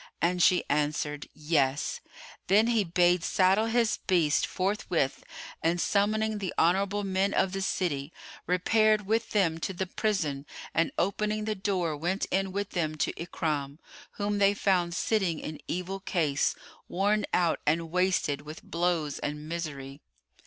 And 0.19 0.41
she 0.41 0.63
answered, 0.67 1.29
"Yes." 1.31 1.99
Then 2.47 2.65
he 2.65 2.83
bade 2.83 3.23
saddle 3.23 3.67
his 3.67 3.97
beast 4.07 4.47
forthwith 4.47 5.23
and, 5.61 5.79
summoning 5.79 6.39
the 6.39 6.55
honourable 6.57 7.03
men 7.03 7.35
of 7.35 7.51
the 7.51 7.61
city, 7.61 8.11
repaired 8.47 9.05
with 9.05 9.29
them 9.29 9.59
to 9.59 9.73
the 9.73 9.85
prison 9.85 10.47
and 10.73 10.91
opening 10.97 11.45
the 11.45 11.53
door, 11.53 11.95
went 11.95 12.25
in 12.31 12.51
with 12.51 12.71
them 12.71 12.95
to 12.95 13.13
Ikrimah, 13.13 13.77
whom 14.13 14.39
they 14.39 14.55
found 14.55 14.95
sitting 14.95 15.37
in 15.39 15.59
evil 15.67 15.99
case, 15.99 16.55
worn 16.87 17.23
out 17.31 17.59
and 17.67 17.91
wasted 17.91 18.41
with 18.41 18.63
blows 18.63 19.19
and 19.19 19.47
misery. 19.47 20.01